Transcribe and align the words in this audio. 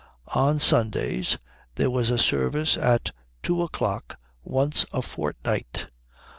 On 0.33 0.57
Sundays 0.57 1.37
there 1.75 1.91
was 1.91 2.09
a 2.09 2.17
service 2.17 2.75
at 2.75 3.11
two 3.43 3.61
o'clock 3.61 4.17
once 4.43 4.83
a 4.91 5.03
fortnight. 5.03 5.89